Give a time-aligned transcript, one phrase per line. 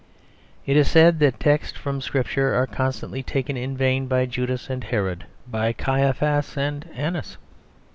[0.65, 4.83] It is said that texts from Scripture are constantly taken in vain by Judas and
[4.83, 7.37] Herod, by Caiaphas and Annas.